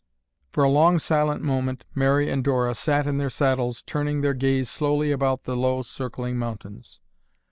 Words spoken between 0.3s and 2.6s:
For a long silent moment Mary and